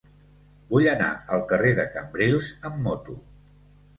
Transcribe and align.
Vull 0.71 0.87
anar 0.93 1.09
al 1.35 1.43
carrer 1.51 1.75
de 1.79 1.85
Cambrils 1.97 2.49
amb 2.69 2.79
moto. 2.87 3.19